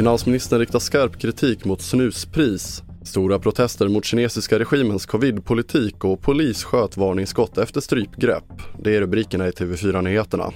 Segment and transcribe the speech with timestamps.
[0.00, 2.82] Finansministern riktar skarp kritik mot snuspris.
[3.02, 8.44] Stora protester mot kinesiska regimens covidpolitik och polis sköt varningsskott efter strypgrepp.
[8.78, 10.52] Det är rubrikerna i TV4-nyheterna.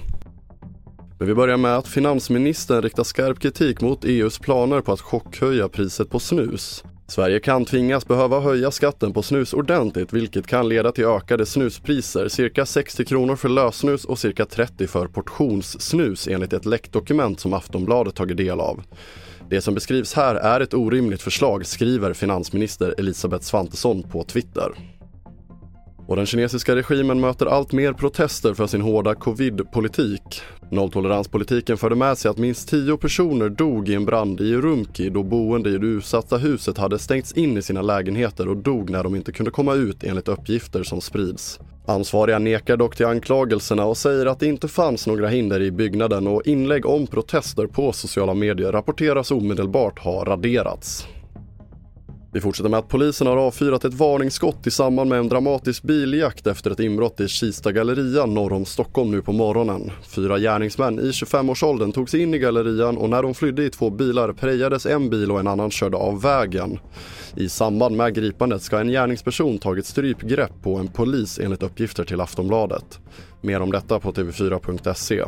[1.19, 5.69] Men vi börjar med att finansministern riktar skarp kritik mot EUs planer på att chockhöja
[5.69, 6.85] priset på snus.
[7.07, 12.29] Sverige kan tvingas behöva höja skatten på snus ordentligt vilket kan leda till ökade snuspriser,
[12.29, 18.15] cirka 60 kronor för lösnus och cirka 30 för portionssnus enligt ett läckdokument som Aftonbladet
[18.15, 18.83] tagit del av.
[19.51, 24.73] Det som beskrivs här är ett orimligt förslag, skriver finansminister Elisabeth Svantesson på Twitter.
[26.07, 30.43] Och den kinesiska regimen möter allt mer protester för sin hårda covid-politik.
[30.71, 35.23] Nolltoleranspolitiken förde med sig att minst tio personer dog i en brand i Urumqi då
[35.23, 39.17] boende i det utsatta huset hade stängts in i sina lägenheter och dog när de
[39.17, 41.61] inte kunde komma ut enligt uppgifter som sprids.
[41.87, 46.27] Ansvariga nekar dock till anklagelserna och säger att det inte fanns några hinder i byggnaden
[46.27, 51.07] och inlägg om protester på sociala medier rapporteras omedelbart ha raderats.
[52.35, 56.47] Vi fortsätter med att polisen har avfyrat ett varningsskott i samband med en dramatisk biljakt
[56.47, 59.91] efter ett inbrott i Kista galleria norr om Stockholm nu på morgonen.
[60.03, 63.91] Fyra gärningsmän i 25-årsåldern tog sig in i gallerian och när de flydde i två
[63.91, 66.79] bilar prejades en bil och en annan körde av vägen.
[67.37, 72.21] I samband med gripandet ska en gärningsperson tagit strypgrepp på en polis enligt uppgifter till
[72.21, 72.99] Aftonbladet.
[73.41, 75.25] Mer om detta på tv4.se.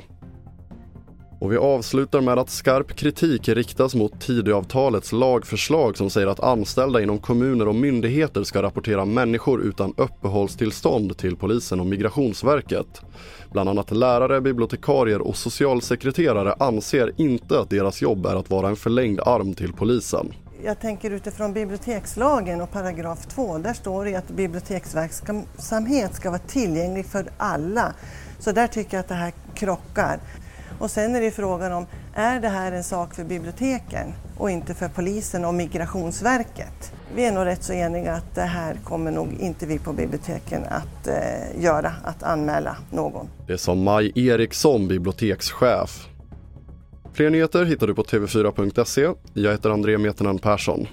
[1.39, 7.03] Och vi avslutar med att skarp kritik riktas mot Tidöavtalets lagförslag som säger att anställda
[7.03, 13.03] inom kommuner och myndigheter ska rapportera människor utan uppehållstillstånd till polisen och Migrationsverket.
[13.53, 18.77] Bland annat lärare, bibliotekarier och socialsekreterare anser inte att deras jobb är att vara en
[18.77, 20.33] förlängd arm till polisen.
[20.64, 27.07] Jag tänker utifrån bibliotekslagen och paragraf 2, där står det att biblioteksverksamhet ska vara tillgänglig
[27.07, 27.95] för alla.
[28.39, 30.20] Så där tycker jag att det här krockar.
[30.78, 34.75] Och sen är det frågan om, är det här en sak för biblioteken och inte
[34.75, 36.92] för polisen och Migrationsverket?
[37.14, 40.63] Vi är nog rätt så eniga att det här kommer nog inte vi på biblioteken
[40.64, 43.29] att eh, göra, att anmäla någon.
[43.46, 46.08] Det sa Maj Eriksson, bibliotekschef.
[47.12, 49.08] Fler nyheter hittar du på tv4.se.
[49.35, 50.86] Jag heter André Metenen Persson.